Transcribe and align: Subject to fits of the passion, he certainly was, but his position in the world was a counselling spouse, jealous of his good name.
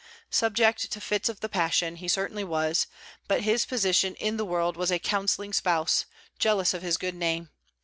Subject 0.31 0.91
to 0.91 0.99
fits 0.99 1.29
of 1.29 1.41
the 1.41 1.47
passion, 1.47 1.97
he 1.97 2.07
certainly 2.07 2.43
was, 2.43 2.87
but 3.27 3.41
his 3.41 3.67
position 3.67 4.15
in 4.15 4.35
the 4.35 4.43
world 4.45 4.75
was 4.75 4.89
a 4.91 4.97
counselling 4.97 5.53
spouse, 5.53 6.05
jealous 6.39 6.73
of 6.73 6.81
his 6.81 6.97
good 6.97 7.13
name. 7.13 7.51